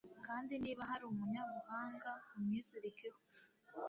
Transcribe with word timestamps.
kandi 0.27 0.53
niba 0.63 0.81
hari 0.89 1.03
umunyabuhanga, 1.05 2.11
umwizirikeho 2.35 3.19